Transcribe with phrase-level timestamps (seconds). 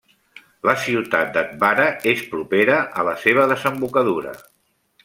[0.69, 4.37] La ciutat d'Atbara és propera a la seva desembocadura.